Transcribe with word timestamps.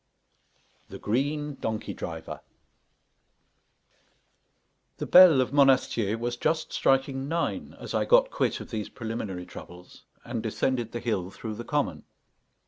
THE 0.89 0.97
GREEN 0.97 1.57
DONKEY 1.61 1.93
DRIVER 1.93 2.39
The 4.97 5.05
bell 5.05 5.41
of 5.41 5.53
Monastier 5.53 6.17
was 6.17 6.35
just 6.37 6.73
striking 6.73 7.27
nine 7.27 7.75
as 7.79 7.93
I 7.93 8.05
got 8.05 8.31
quit 8.31 8.59
of 8.59 8.71
these 8.71 8.89
preliminary 8.89 9.45
troubles 9.45 10.05
and 10.23 10.41
descended 10.41 10.91
the 10.91 10.99
hill 10.99 11.29
through 11.29 11.53
the 11.53 11.63
common. 11.65 12.01